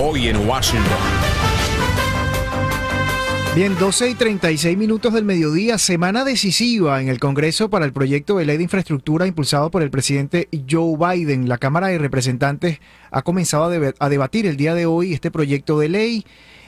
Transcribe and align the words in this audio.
hoy 0.00 0.28
en 0.28 0.48
Washington. 0.48 0.98
Bien, 3.54 3.76
12 3.76 4.10
y 4.10 4.14
36 4.14 4.78
minutos 4.78 5.12
del 5.12 5.24
mediodía, 5.24 5.78
semana 5.78 6.24
decisiva 6.24 7.02
en 7.02 7.08
el 7.08 7.18
Congreso 7.18 7.68
para 7.70 7.84
el 7.84 7.92
proyecto 7.92 8.36
de 8.36 8.44
ley 8.44 8.56
de 8.56 8.62
infraestructura 8.62 9.26
impulsado 9.26 9.70
por 9.72 9.82
el 9.82 9.90
presidente 9.90 10.48
Joe 10.70 10.96
Biden. 10.96 11.48
La 11.48 11.58
Cámara 11.58 11.88
de 11.88 11.98
Representantes 11.98 12.78
ha 13.10 13.22
comenzado 13.22 13.64
a, 13.98 14.08
debatir 14.08 14.46
el 14.46 14.56
día 14.56 14.74
de 14.74 14.86
hoy 14.86 15.12
este 15.12 15.32
proyecto 15.32 15.80
de 15.80 15.88
ley. 15.88 16.24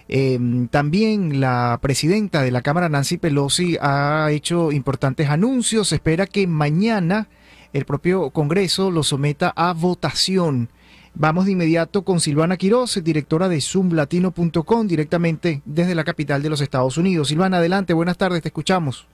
Em, 0.09 0.67
también 0.67 1.41
la 1.41 1.79
presidenta 1.81 2.43
de 2.43 2.51
la 2.51 2.63
Cámara, 2.63 2.89
Nancy 2.89 3.19
Pelosi, 3.19 3.77
ha 3.81 4.29
hecho 4.33 4.73
importantes 4.73 5.29
anuncios. 5.29 5.89
Se 5.89 5.97
espera 5.97 6.27
que 6.27 6.49
mañana 6.49 7.29
el 7.73 7.85
propio 7.85 8.31
Congreso 8.31 8.91
lo 8.91 9.05
someta 9.05 9.53
a 9.55 9.73
votación. 9.73 10.71
Vamos 11.15 11.47
de 11.47 11.53
inmediato 11.53 12.03
con 12.03 12.21
Silvana 12.21 12.57
Quiroz, 12.57 13.03
directora 13.03 13.49
de 13.49 13.61
zoomlatino.com, 13.61 14.87
directamente 14.87 15.61
desde 15.65 15.95
la 15.95 16.05
capital 16.05 16.43
de 16.43 16.51
los 16.51 16.61
Estados 16.61 16.97
Unidos. 16.97 17.29
Silvana, 17.29 17.59
adelante, 17.59 17.93
buenas 17.93 18.17
tardes, 18.17 18.43
te 18.43 18.49
escuchamos. 18.49 19.07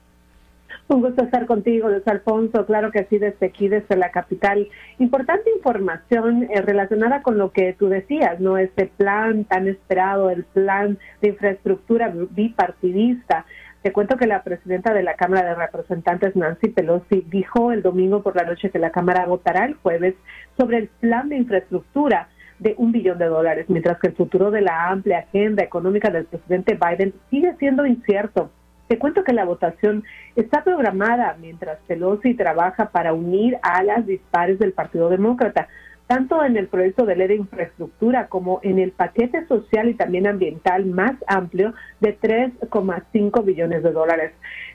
Un 0.89 1.01
gusto 1.01 1.21
estar 1.21 1.45
contigo, 1.47 1.89
Luis 1.89 2.07
Alfonso. 2.07 2.65
Claro 2.65 2.91
que 2.91 3.05
sí, 3.09 3.17
desde 3.17 3.47
aquí, 3.47 3.67
desde 3.67 3.97
la 3.97 4.11
capital. 4.11 4.69
Importante 4.99 5.49
información 5.53 6.43
eh, 6.43 6.61
relacionada 6.61 7.21
con 7.23 7.37
lo 7.37 7.51
que 7.51 7.73
tú 7.73 7.89
decías, 7.89 8.39
¿no? 8.39 8.57
Este 8.57 8.85
plan 8.85 9.43
tan 9.43 9.67
esperado, 9.67 10.29
el 10.29 10.45
plan 10.45 10.97
de 11.21 11.29
infraestructura 11.29 12.13
bipartidista. 12.29 13.45
Te 13.87 13.93
cuento 13.93 14.17
que 14.17 14.27
la 14.27 14.43
presidenta 14.43 14.93
de 14.93 15.01
la 15.01 15.13
Cámara 15.13 15.47
de 15.47 15.55
Representantes, 15.55 16.35
Nancy 16.35 16.67
Pelosi, 16.67 17.23
dijo 17.29 17.71
el 17.71 17.81
domingo 17.81 18.21
por 18.21 18.35
la 18.35 18.43
noche 18.43 18.69
que 18.69 18.79
la 18.79 18.91
Cámara 18.91 19.25
votará 19.25 19.63
el 19.63 19.75
jueves 19.75 20.13
sobre 20.57 20.79
el 20.79 20.87
plan 20.89 21.29
de 21.29 21.37
infraestructura 21.37 22.27
de 22.59 22.75
un 22.77 22.91
billón 22.91 23.17
de 23.17 23.27
dólares, 23.27 23.67
mientras 23.69 23.97
que 23.99 24.07
el 24.07 24.15
futuro 24.17 24.51
de 24.51 24.59
la 24.59 24.89
amplia 24.89 25.19
agenda 25.19 25.63
económica 25.63 26.09
del 26.09 26.25
presidente 26.25 26.77
Biden 26.77 27.13
sigue 27.29 27.55
siendo 27.59 27.85
incierto. 27.85 28.51
Te 28.89 28.99
cuento 28.99 29.23
que 29.23 29.31
la 29.31 29.45
votación 29.45 30.03
está 30.35 30.65
programada 30.65 31.37
mientras 31.39 31.79
Pelosi 31.87 32.33
trabaja 32.33 32.89
para 32.89 33.13
unir 33.13 33.57
a 33.63 33.83
las 33.83 34.05
dispares 34.05 34.59
del 34.59 34.73
Partido 34.73 35.07
Demócrata 35.07 35.69
tanto 36.07 36.43
en 36.43 36.55
el 36.55 36.67
proyecto 36.67 37.05
de 37.05 37.15
ley 37.15 37.27
de 37.27 37.35
infraestructura 37.35 38.27
como 38.27 38.59
en 38.63 38.79
el 38.79 38.91
paquete 38.91 39.45
social 39.47 39.89
y 39.89 39.93
también 39.93 40.25
ambiental 40.25 40.85
más 40.85 41.13
amplio 41.27 41.73
de 41.99 42.17
3,5 42.17 43.43
billones 43.43 43.83
de 43.83 43.91
dólares. 43.91 44.31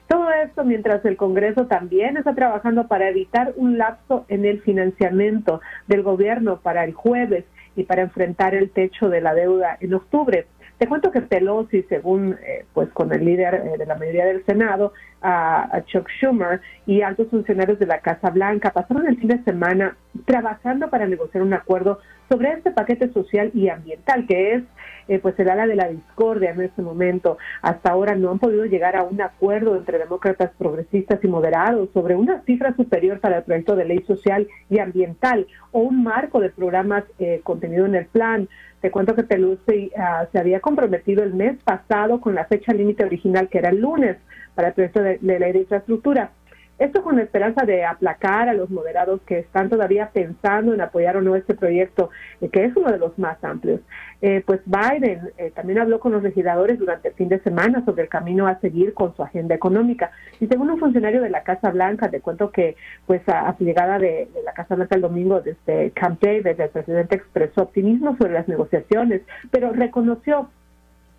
Todo 0.08 0.30
esto 0.30 0.62
mientras 0.64 1.02
el 1.06 1.16
Congreso 1.16 1.66
también 1.66 2.18
está 2.18 2.34
trabajando 2.34 2.86
para 2.86 3.08
evitar 3.08 3.54
un 3.56 3.78
lapso 3.78 4.26
en 4.28 4.44
el 4.44 4.60
financiamiento 4.60 5.62
del 5.88 6.02
gobierno 6.02 6.60
para 6.60 6.84
el 6.84 6.92
jueves 6.92 7.44
y 7.76 7.84
para 7.84 8.02
enfrentar 8.02 8.54
el 8.54 8.70
techo 8.70 9.08
de 9.08 9.22
la 9.22 9.32
deuda 9.32 9.78
en 9.80 9.94
octubre. 9.94 10.46
Te 10.78 10.88
cuento 10.88 11.10
que 11.10 11.20
Pelosi, 11.20 11.82
según 11.84 12.36
eh, 12.44 12.64
pues 12.72 12.88
con 12.90 13.12
el 13.12 13.24
líder 13.24 13.54
eh, 13.54 13.78
de 13.78 13.86
la 13.86 13.96
mayoría 13.96 14.26
del 14.26 14.44
Senado, 14.44 14.92
a, 15.22 15.82
Chuck 15.86 16.08
Schumer 16.08 16.60
y 16.86 17.02
altos 17.02 17.28
funcionarios 17.28 17.78
de 17.78 17.86
la 17.86 18.00
Casa 18.00 18.30
Blanca, 18.30 18.72
pasaron 18.72 19.06
el 19.06 19.16
fin 19.18 19.28
de 19.28 19.44
semana 19.44 19.96
trabajando 20.24 20.90
para 20.90 21.06
negociar 21.06 21.42
un 21.42 21.54
acuerdo 21.54 22.00
sobre 22.32 22.52
este 22.52 22.70
paquete 22.70 23.12
social 23.12 23.50
y 23.52 23.68
ambiental, 23.68 24.26
que 24.26 24.54
es 24.54 24.62
eh, 25.08 25.18
pues 25.18 25.38
el 25.38 25.50
ala 25.50 25.66
de 25.66 25.76
la 25.76 25.88
discordia 25.88 26.52
en 26.52 26.62
este 26.62 26.80
momento. 26.80 27.36
Hasta 27.60 27.90
ahora 27.90 28.14
no 28.14 28.30
han 28.30 28.38
podido 28.38 28.64
llegar 28.64 28.96
a 28.96 29.02
un 29.02 29.20
acuerdo 29.20 29.76
entre 29.76 29.98
demócratas 29.98 30.50
progresistas 30.56 31.22
y 31.22 31.28
moderados 31.28 31.90
sobre 31.92 32.16
una 32.16 32.40
cifra 32.44 32.74
superior 32.74 33.20
para 33.20 33.38
el 33.38 33.42
proyecto 33.42 33.76
de 33.76 33.84
ley 33.84 34.02
social 34.06 34.48
y 34.70 34.78
ambiental 34.78 35.46
o 35.72 35.80
un 35.80 36.02
marco 36.02 36.40
de 36.40 36.48
programas 36.48 37.04
contenido 37.42 37.84
en 37.84 37.96
el 37.96 38.06
plan. 38.06 38.48
Te 38.80 38.90
cuento 38.90 39.14
que 39.14 39.24
Pelosi 39.24 39.92
ah, 39.94 40.26
se 40.32 40.38
había 40.38 40.60
comprometido 40.60 41.22
el 41.22 41.34
mes 41.34 41.62
pasado 41.62 42.18
con 42.18 42.34
la 42.34 42.46
fecha 42.46 42.72
límite 42.72 43.04
original, 43.04 43.50
que 43.50 43.58
era 43.58 43.68
el 43.68 43.80
lunes, 43.80 44.16
para 44.54 44.68
el 44.68 44.74
proyecto 44.74 45.02
de, 45.02 45.18
ley 45.20 45.52
de 45.52 45.60
infraestructura. 45.60 46.30
Esto 46.78 47.02
con 47.02 47.16
la 47.16 47.22
esperanza 47.22 47.64
de 47.64 47.84
aplacar 47.84 48.48
a 48.48 48.54
los 48.54 48.70
moderados 48.70 49.20
que 49.22 49.38
están 49.38 49.68
todavía 49.68 50.10
pensando 50.12 50.74
en 50.74 50.80
apoyar 50.80 51.16
o 51.16 51.22
no 51.22 51.36
este 51.36 51.54
proyecto, 51.54 52.10
eh, 52.40 52.48
que 52.48 52.64
es 52.64 52.76
uno 52.76 52.90
de 52.90 52.98
los 52.98 53.16
más 53.18 53.42
amplios. 53.44 53.80
Eh, 54.20 54.42
pues 54.46 54.60
Biden 54.66 55.30
eh, 55.36 55.52
también 55.54 55.78
habló 55.78 56.00
con 56.00 56.12
los 56.12 56.22
legisladores 56.22 56.78
durante 56.78 57.08
el 57.08 57.14
fin 57.14 57.28
de 57.28 57.40
semana 57.40 57.84
sobre 57.84 58.04
el 58.04 58.08
camino 58.08 58.46
a 58.46 58.58
seguir 58.60 58.94
con 58.94 59.14
su 59.14 59.22
agenda 59.22 59.54
económica. 59.54 60.10
Y 60.40 60.46
según 60.46 60.70
un 60.70 60.78
funcionario 60.78 61.22
de 61.22 61.30
la 61.30 61.42
Casa 61.42 61.70
Blanca, 61.70 62.10
te 62.10 62.20
cuento 62.20 62.50
que 62.50 62.76
pues 63.06 63.22
a, 63.28 63.54
su 63.58 63.64
llegada 63.64 63.98
de, 63.98 64.28
la 64.44 64.52
Casa 64.52 64.74
Blanca 64.74 64.96
el 64.96 65.02
domingo 65.02 65.40
desde 65.40 65.90
Camp 65.92 66.20
David, 66.20 66.46
el 66.46 66.70
presidente 66.70 67.16
expresó 67.16 67.62
optimismo 67.62 68.16
sobre 68.16 68.32
las 68.32 68.48
negociaciones, 68.48 69.22
pero 69.50 69.72
reconoció 69.72 70.48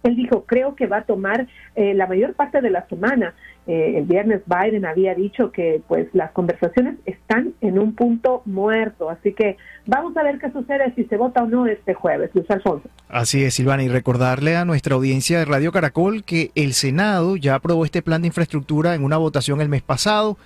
él 0.03 0.15
dijo, 0.15 0.43
creo 0.45 0.75
que 0.75 0.87
va 0.87 0.97
a 0.97 1.03
tomar 1.05 1.47
eh, 1.75 1.93
la 1.93 2.07
mayor 2.07 2.33
parte 2.33 2.61
de 2.61 2.69
la 2.69 2.85
semana. 2.87 3.33
Eh, 3.65 3.93
el 3.97 4.03
viernes 4.03 4.41
Biden 4.45 4.85
había 4.85 5.15
dicho 5.15 5.51
que 5.51 5.81
pues 5.87 6.07
las 6.11 6.31
conversaciones 6.31 6.95
están 7.05 7.53
en 7.61 7.79
un 7.79 7.95
punto 7.95 8.41
muerto, 8.45 9.09
así 9.09 9.31
que 9.31 9.55
vamos 9.85 10.17
a 10.17 10.23
ver 10.23 10.37
qué 10.37 10.51
sucede 10.51 10.93
si 10.95 11.05
se 11.05 11.15
vota 11.15 11.43
o 11.43 11.47
no 11.47 11.65
este 11.65 11.93
jueves, 11.93 12.29
Luis 12.33 12.49
Alfonso. 12.51 12.89
Así 13.07 13.41
es, 13.45 13.53
Silvana, 13.53 13.83
y 13.83 13.87
recordarle 13.87 14.57
a 14.57 14.65
nuestra 14.65 14.95
audiencia 14.95 15.39
de 15.39 15.45
Radio 15.45 15.71
Caracol 15.71 16.25
que 16.25 16.51
el 16.55 16.73
Senado 16.73 17.37
ya 17.37 17.55
aprobó 17.55 17.85
este 17.85 18.01
plan 18.01 18.21
de 18.21 18.27
infraestructura 18.27 18.95
en 18.95 19.05
una 19.05 19.15
votación 19.15 19.61
el 19.61 19.69
mes 19.69 19.81
pasado. 19.81 20.37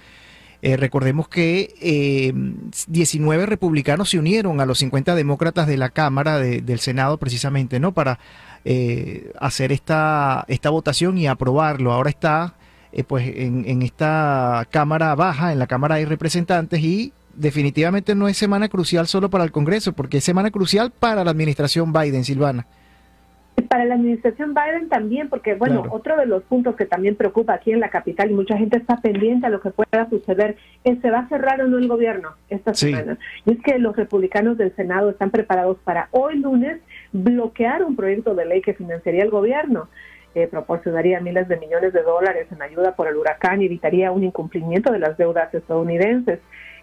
Eh, 0.62 0.75
recordemos 0.75 1.28
que 1.28 2.34
19 2.88 3.45
republicanos 3.45 4.09
se 4.09 4.18
unieron 4.18 4.59
a 4.59 4.66
los 4.66 4.79
50 4.79 5.13
demócratas 5.16 5.68
de 5.68 5.78
la 5.78 5.89
Cámara 5.89 6.39
del 6.39 6.79
Senado 6.79 7.18
precisamente, 7.18 7.79
¿no? 7.79 7.94
Para 7.94 8.19
eh, 8.70 9.32
hacer 9.40 9.72
esta, 9.72 10.44
esta 10.50 10.70
votación 10.70 11.18
y 11.18 11.26
aprobarlo. 11.26 11.94
Ahora 11.94 12.10
está 12.10 12.56
eh, 12.92 13.06
pues 13.06 13.26
en, 13.34 13.82
esta 13.82 14.68
Cámara 14.70 15.16
Baja, 15.16 15.54
en 15.54 15.60
la 15.60 15.68
Cámara 15.68 15.96
de 15.96 16.06
Representantes 16.06 16.78
y 16.82 17.14
definitivamente 17.34 18.14
no 18.14 18.28
es 18.28 18.36
semana 18.36 18.68
crucial 18.68 19.08
solo 19.08 19.30
para 19.30 19.46
el 19.46 19.54
Congreso, 19.54 19.94
porque 19.94 20.18
es 20.18 20.26
semana 20.26 20.52
crucial 20.52 20.92
para 20.92 21.24
la 21.24 21.32
administración 21.32 21.94
Biden, 21.94 22.26
Silvana. 22.26 22.66
Para 23.70 23.86
la 23.86 23.96
administración 23.96 24.54
Biden 24.54 24.90
también, 24.90 25.30
porque 25.30 25.56
bueno, 25.56 25.86
otro 25.90 26.18
de 26.18 26.26
los 26.26 26.44
puntos 26.44 26.76
que 26.76 26.86
también 26.86 27.16
preocupa 27.16 27.54
aquí 27.54 27.72
en 27.72 27.80
la 27.80 27.90
capital 27.90 28.32
y 28.32 28.34
mucha 28.34 28.58
gente 28.58 28.80
está 28.80 28.98
pendiente 28.98 29.48
a 29.48 29.50
lo 29.50 29.62
que 29.62 29.70
pueda 29.70 30.10
suceder 30.10 30.58
es 30.84 31.00
se 31.00 31.10
va 31.10 31.20
a 31.20 31.30
cerrar 31.30 31.62
o 31.62 31.70
no 31.70 31.78
el 31.78 31.88
gobierno 31.88 32.32
esta 32.50 32.74
semana. 32.74 33.18
Y 33.46 33.54
es 33.54 33.62
que 33.64 33.80
los 33.80 33.96
republicanos 33.96 34.58
del 34.58 34.76
Senado 34.76 35.10
están 35.10 35.32
preparados 35.32 35.78
para 35.86 36.10
hoy 36.12 36.38
lunes 36.40 36.82
bloquear 37.12 37.84
un 37.84 37.95
proyecto 37.95 38.35
de 38.35 38.45
ley 38.45 38.62
que 38.62 38.73
financiaría 38.73 39.23
el 39.23 39.29
gobierno. 39.29 39.90
Eh, 40.35 40.47
proporcionaría 40.47 41.19
miles 41.19 41.47
de 41.47 41.57
millones 41.57 41.94
de 41.94 42.03
dólares 42.03 42.47
en 42.51 42.62
ayuda 42.62 42.95
por 42.95 43.07
el 43.07 43.16
huracán 43.16 43.62
y 43.62 43.66
evitaría 43.66 44.12
un 44.12 44.23
incumplimiento 44.23 44.91
de 44.91 45.00
las 45.00 45.18
deudas 45.18 45.51
estadounidenses. 45.51 46.40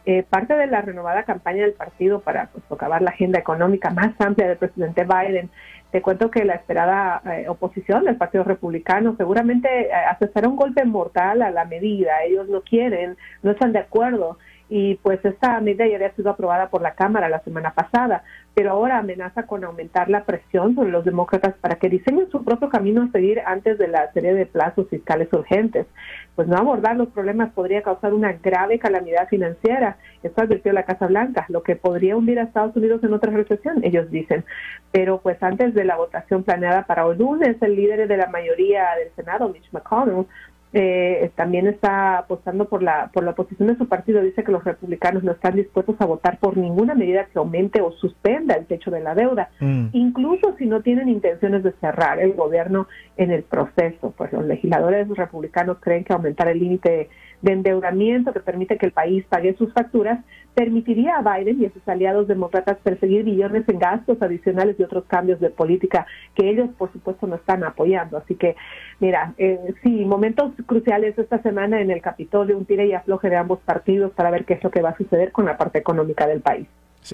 Eh, 0.07 0.25
parte 0.29 0.55
de 0.55 0.67
la 0.67 0.83
renovada 0.83 1.23
campaña 1.23 1.63
del 1.63 1.75
partido 1.75 2.21
para 2.21 2.49
pues, 2.49 2.65
socavar 2.69 3.01
la 3.01 3.11
agenda 3.11 3.39
económica 3.39 3.91
más 3.91 4.13
amplia 4.19 4.49
del 4.49 4.59
presidente 4.59 5.05
Biden. 5.05 5.51
Te 5.93 6.03
cuento 6.03 6.33
que 6.33 6.45
la 6.45 6.55
esperada 6.55 7.23
eh, 7.27 7.49
oposición 7.49 8.05
del 8.05 8.17
Partido 8.17 8.43
Republicano 8.43 9.15
seguramente 9.17 9.93
asestará 9.93 10.49
un 10.49 10.57
golpe 10.57 10.85
mortal 10.85 11.41
a 11.43 11.53
la 11.53 11.65
medida. 11.65 12.25
Ellos 12.25 12.49
no 12.49 12.63
quieren, 12.63 13.17
no 13.45 13.53
están 13.53 13.73
de 13.73 13.79
acuerdo 13.79 14.39
y 14.77 14.97
pues 14.97 15.25
esta 15.25 15.61
medida 15.61 15.87
ya 15.87 15.95
había 15.95 16.17
sido 16.17 16.31
aprobada 16.31 16.69
por 16.69 16.83
la 16.83 16.97
Cámara 16.97 17.29
la 17.29 17.39
semana 17.45 17.75
pasada, 17.75 18.25
pero 18.55 18.73
ahora 18.73 18.99
amenaza 18.99 19.45
con 19.45 19.63
aumentar 19.63 20.11
la 20.11 20.25
presión 20.25 20.75
sobre 20.75 20.91
los 20.91 21.05
demócratas 21.05 21.55
para 21.61 21.77
que 21.77 21.89
diseñen 21.89 22.29
su 22.29 22.43
propio 22.43 22.71
camino 22.71 23.03
a 23.03 23.13
seguir 23.13 23.41
antes 23.47 23.79
de 23.79 23.87
la 23.87 24.13
serie 24.13 24.35
de 24.35 24.47
plazos 24.47 24.89
fiscales 24.89 25.33
urgentes. 25.33 25.87
Pues 26.35 26.49
no 26.49 26.57
abordar 26.57 26.97
los 26.97 27.07
problemas 27.11 27.53
podría 27.53 27.83
causar 27.83 28.15
una 28.15 28.33
grave 28.33 28.81
calamidad 28.81 29.29
financiera, 29.29 29.97
esto 30.25 30.43
advirtió 30.43 30.73
la 30.73 30.83
Casa 30.83 31.07
Blanca, 31.07 31.47
lo 31.51 31.63
que 31.63 31.77
podría 31.77 32.17
hundir 32.17 32.41
a 32.41 32.43
Estados 32.43 32.75
Unidos 32.75 33.05
en 33.05 33.15
otra 33.15 33.31
recesión, 33.31 33.85
ellos 33.85 34.11
dicen. 34.11 34.45
Pero 34.91 35.21
pues 35.21 35.41
antes 35.41 35.73
de 35.75 35.85
la 35.85 35.97
votación 35.97 36.43
planeada 36.43 36.83
para 36.83 37.07
hoy 37.07 37.17
lunes, 37.17 37.57
el 37.61 37.77
líder 37.77 38.09
de 38.09 38.17
la 38.17 38.27
mayoría 38.27 38.89
del 38.99 39.15
Senado, 39.15 39.49
Mitch 39.51 39.73
McConnell, 39.73 40.27
eh, 40.77 41.31
también 41.37 41.69
está 41.69 42.19
apostando 42.19 42.65
por 42.65 42.83
la 42.83 43.09
por 43.15 43.23
la 43.23 43.31
oposición 43.31 43.69
de 43.69 43.77
su 43.77 43.87
partido. 43.87 44.21
Dice 44.21 44.43
que 44.43 44.51
los 44.51 44.65
republicanos 44.65 45.23
no 45.23 45.31
están 45.31 45.55
dispuestos 45.55 45.95
a 46.01 46.05
votar 46.05 46.41
por 46.41 46.57
ninguna 46.57 46.97
medida 46.97 47.27
que 47.27 47.39
aumente 47.39 47.81
o 47.81 47.93
suspenda 47.93 48.57
el 48.57 48.67
techo 48.67 48.91
de 48.91 48.99
la 48.99 49.15
deuda, 49.15 49.51
mm. 49.61 49.91
incluso 49.93 50.57
si 50.59 50.67
no 50.67 50.83
tienen 50.83 51.09
intenciones 51.09 51.63
de 51.63 51.71
cerrar 51.81 52.19
el 52.19 52.33
gobierno 52.33 52.89
en 53.17 53.31
el 53.31 53.45
proceso. 53.45 54.13
Pues 54.17 54.33
los 54.33 54.45
legisladores 54.45 55.07
republicanos 55.09 55.79
creen 55.81 56.03
que 56.03 56.13
aumentar 56.13 56.49
el 56.49 56.59
límite 56.59 57.09
de 57.45 57.53
endeudamiento 57.53 58.33
que 58.33 58.41
permite 58.41 58.79
que 58.79 58.87
el 58.87 58.93
país 58.93 59.25
pague 59.29 59.55
sus 59.55 59.73
facturas 59.73 60.19
permitiría 60.55 61.17
a 61.17 61.37
Biden 61.37 61.61
y 61.61 61.67
a 61.67 61.73
sus 61.73 61.87
aliados 61.89 62.29
demócratas 62.29 62.79
perseguir 62.83 63.25
billones 63.25 63.69
en 63.69 63.79
gastos 63.79 64.23
adicionales 64.23 64.77
y 64.79 64.85
otros 64.85 65.05
cambios 65.07 65.41
de 65.41 65.51
política 65.51 66.07
que 66.35 66.49
ellos, 66.49 66.71
por 66.79 66.93
supuesto, 66.93 67.27
no 67.27 67.35
están 67.37 67.65
apoyando. 67.65 68.17
Así 68.17 68.37
que, 68.37 68.55
mira, 69.01 69.35
eh, 69.37 69.59
sí, 69.83 69.91
momentos 70.05 70.53
cruciales 70.65 71.19
esta 71.19 71.43
semana 71.43 71.81
en 71.81 71.91
el 71.91 72.01
Capitolio, 72.01 72.57
un 72.57 72.67
tire 72.67 72.87
y 72.87 72.93
afloje 72.93 73.29
de 73.29 73.37
ambos 73.37 73.59
partidos 73.65 74.13
para 74.13 74.31
ver 74.31 74.45
qué 74.45 74.55
es 74.55 74.63
lo 74.63 74.71
que 74.71 74.81
va 74.81 74.91
a 74.91 74.97
suceder 74.97 75.33
con 75.33 75.45
la 75.45 75.59
parte 75.59 75.79
económica 75.79 76.27
del 76.27 76.41
país. 76.41 76.69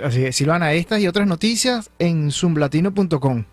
Así 0.04 0.24
es, 0.24 0.36
Silvana, 0.36 0.72
estas 0.74 1.00
y 1.00 1.08
otras 1.08 1.26
noticias 1.26 1.90
en 1.98 2.30
zoomlatino.com. 2.30 3.44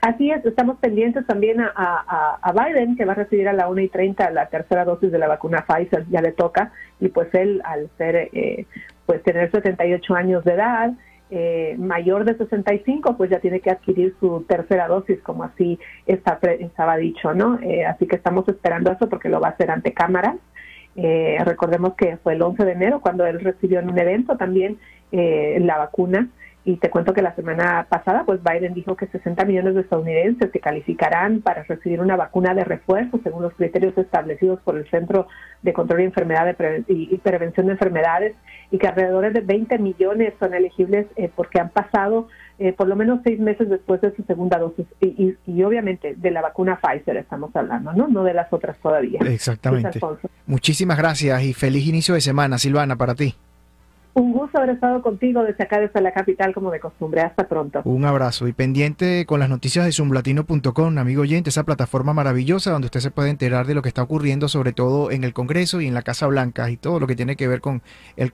Así 0.00 0.30
es, 0.30 0.44
estamos 0.46 0.78
pendientes 0.78 1.26
también 1.26 1.60
a, 1.60 2.52
Biden, 2.54 2.96
que 2.96 3.04
va 3.04 3.12
a 3.12 3.16
recibir 3.16 3.48
a 3.48 3.52
la 3.52 3.68
1 3.68 3.82
y 3.82 3.88
30 3.88 4.30
la 4.30 4.46
tercera 4.46 4.86
dosis 4.86 5.12
de 5.12 5.18
la 5.18 5.28
vacuna 5.28 5.66
Pfizer, 5.66 6.06
ya 6.08 6.22
le 6.22 6.32
toca, 6.32 6.72
y 7.00 7.08
pues 7.08 7.28
él, 7.34 7.60
al 7.64 7.90
ser, 7.98 8.30
eh, 8.32 8.64
pues 9.04 9.22
tener 9.22 9.50
78 9.50 10.14
años 10.14 10.42
de 10.44 10.54
edad, 10.54 10.92
eh, 11.30 11.76
mayor 11.78 12.24
de 12.24 12.34
65, 12.34 13.18
pues 13.18 13.28
ya 13.28 13.40
tiene 13.40 13.60
que 13.60 13.70
adquirir 13.70 14.14
su 14.20 14.42
tercera 14.48 14.88
dosis, 14.88 15.20
como 15.20 15.44
así 15.44 15.78
está, 16.06 16.38
estaba 16.42 16.96
dicho, 16.96 17.34
¿no? 17.34 17.58
Eh, 17.60 17.84
así 17.84 18.06
que 18.06 18.16
estamos 18.16 18.48
esperando 18.48 18.90
eso 18.90 19.06
porque 19.06 19.28
lo 19.28 19.38
va 19.38 19.48
a 19.48 19.52
hacer 19.52 19.70
ante 19.70 19.92
cámaras. 19.92 20.36
recordemos 21.44 21.94
que 21.94 22.16
fue 22.16 22.34
el 22.34 22.42
11 22.42 22.64
de 22.64 22.72
enero 22.72 23.00
cuando 23.00 23.26
él 23.26 23.40
recibió 23.40 23.80
en 23.80 23.90
un 23.90 23.98
evento 23.98 24.36
también 24.36 24.78
la 25.12 25.78
vacuna 25.78 26.28
y 26.64 26.76
te 26.76 26.90
cuento 26.90 27.14
que 27.14 27.22
la 27.22 27.34
semana 27.34 27.86
pasada, 27.88 28.24
pues 28.24 28.40
Biden 28.42 28.74
dijo 28.74 28.94
que 28.94 29.06
60 29.06 29.44
millones 29.44 29.74
de 29.74 29.80
estadounidenses 29.80 30.50
se 30.52 30.60
calificarán 30.60 31.40
para 31.40 31.62
recibir 31.62 32.00
una 32.00 32.16
vacuna 32.16 32.54
de 32.54 32.64
refuerzo 32.64 33.18
según 33.22 33.42
los 33.42 33.54
criterios 33.54 33.96
establecidos 33.96 34.60
por 34.60 34.76
el 34.76 34.88
Centro 34.90 35.26
de 35.62 35.72
Control 35.72 35.98
de 35.98 36.04
Enfermedades 36.04 36.56
y 36.88 37.16
Prevención 37.18 37.66
de 37.66 37.72
Enfermedades 37.72 38.34
y 38.70 38.78
que 38.78 38.88
alrededor 38.88 39.32
de 39.32 39.40
20 39.40 39.78
millones 39.78 40.34
son 40.38 40.54
elegibles 40.54 41.06
eh, 41.16 41.30
porque 41.34 41.60
han 41.60 41.70
pasado 41.70 42.28
eh, 42.58 42.74
por 42.74 42.88
lo 42.88 42.94
menos 42.94 43.20
seis 43.24 43.40
meses 43.40 43.70
después 43.70 44.02
de 44.02 44.14
su 44.14 44.22
segunda 44.24 44.58
dosis 44.58 44.86
y, 45.00 45.34
y, 45.46 45.62
obviamente 45.62 46.14
de 46.14 46.30
la 46.30 46.42
vacuna 46.42 46.78
Pfizer 46.78 47.16
estamos 47.16 47.56
hablando, 47.56 47.94
¿no? 47.94 48.06
No 48.06 48.22
de 48.22 48.34
las 48.34 48.52
otras 48.52 48.78
todavía. 48.78 49.18
Exactamente. 49.20 49.98
Muchísimas 50.46 50.98
gracias 50.98 51.42
y 51.42 51.54
feliz 51.54 51.86
inicio 51.86 52.14
de 52.14 52.20
semana, 52.20 52.58
Silvana, 52.58 52.96
para 52.96 53.14
ti. 53.14 53.34
Un 54.12 54.32
gusto 54.32 54.58
haber 54.58 54.70
estado 54.70 55.00
contigo 55.02 55.42
desde 55.42 55.64
acá, 55.64 55.80
desde 55.80 56.00
la 56.00 56.12
capital, 56.12 56.52
como 56.52 56.70
de 56.70 56.80
costumbre. 56.80 57.22
Hasta 57.22 57.48
pronto. 57.48 57.80
Un 57.84 58.04
abrazo 58.04 58.48
y 58.48 58.52
pendiente 58.52 59.24
con 59.24 59.40
las 59.40 59.48
noticias 59.48 59.84
de 59.84 59.92
zoomlatino.com, 59.92 60.98
amigo 60.98 61.22
oyente, 61.22 61.50
esa 61.50 61.64
plataforma 61.64 62.12
maravillosa 62.12 62.72
donde 62.72 62.86
usted 62.86 63.00
se 63.00 63.10
puede 63.10 63.30
enterar 63.30 63.66
de 63.66 63.74
lo 63.74 63.82
que 63.82 63.88
está 63.88 64.02
ocurriendo, 64.02 64.48
sobre 64.48 64.72
todo 64.72 65.10
en 65.10 65.24
el 65.24 65.32
Congreso 65.32 65.80
y 65.80 65.86
en 65.86 65.94
la 65.94 66.02
Casa 66.02 66.26
Blanca 66.26 66.70
y 66.70 66.76
todo 66.76 67.00
lo 67.00 67.06
que 67.06 67.16
tiene 67.16 67.36
que 67.36 67.48
ver 67.48 67.60
con 67.60 67.82
el 68.16 68.28